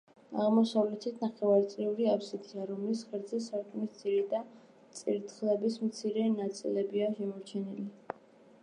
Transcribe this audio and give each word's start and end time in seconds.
აღმოსავლეთით 0.43 1.19
ნახევარწრიული 1.25 2.07
აბსიდია, 2.13 2.65
რომლის 2.71 3.03
ღერძზე 3.11 3.41
სარკმლის 3.49 4.01
ძირი 4.01 4.25
და 4.33 4.41
წირთხლების 5.03 5.79
მცირე 5.87 6.27
ნაწილებია 6.43 7.13
შემორჩენილი. 7.23 7.89